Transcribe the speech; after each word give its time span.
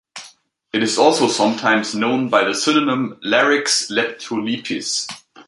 It 0.73 0.81
is 0.81 0.97
also 0.97 1.27
sometimes 1.27 1.93
known 1.93 2.27
by 2.29 2.43
the 2.43 2.55
synonym 2.55 3.19
"Larix 3.23 3.87
leptolepis". 3.91 5.05